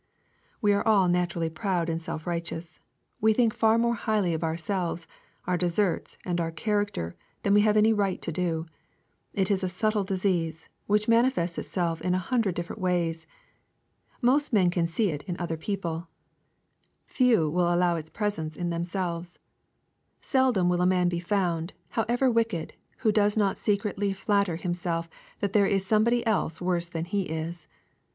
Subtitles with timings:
[0.61, 2.79] We are all naturally proud and self righteous.
[3.19, 5.05] We think far more highly of ourselves,
[5.45, 8.65] our deserts, and our character, than we have any right to do.
[9.31, 13.27] It is a subtle disease, which manifests itself in a hundred different ways.
[14.23, 16.07] Most men can see it in other people.
[17.05, 17.75] Few will 228 EXPOSITORY THOUGHTS.
[17.75, 19.39] allow its presence in themselves.
[20.19, 22.73] Seldom will a man be found, however wicked,
[23.05, 25.07] who does not secretly flatter himself
[25.41, 27.67] that there is somebody else worse than he is.